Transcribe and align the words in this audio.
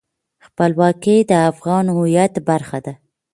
خپلواکي 0.45 1.15
د 1.29 1.31
افغان 1.49 1.85
هویت 1.95 2.33
برخه 2.49 2.77
ده. 2.85 2.93